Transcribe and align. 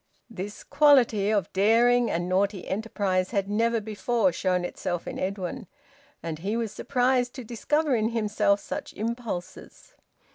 This 0.31 0.63
quality 0.63 1.29
of 1.29 1.53
daring 1.53 2.09
and 2.09 2.27
naughty 2.27 2.67
enterprise 2.67 3.29
had 3.29 3.47
never 3.47 3.79
before 3.79 4.33
shown 4.33 4.65
itself 4.65 5.05
in 5.07 5.19
Edwin, 5.19 5.67
and 6.23 6.39
he 6.39 6.57
was 6.57 6.71
surprised 6.71 7.35
to 7.35 7.43
discover 7.43 7.93
in 7.95 8.09
himself 8.09 8.61
such 8.61 8.93
impulses. 8.93 9.93